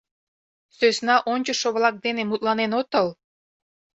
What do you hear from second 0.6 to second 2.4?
—Сӧсна ончышо-влак дене